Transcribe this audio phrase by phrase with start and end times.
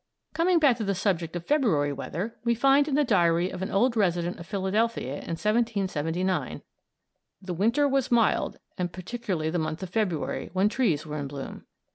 [0.33, 3.69] Coming back to the subject of February weather, we find in the diary of an
[3.69, 6.63] old resident of Philadelphia in 1779:
[7.39, 11.67] "The Winter was mild, and particularly the month of February, when trees were in bloom."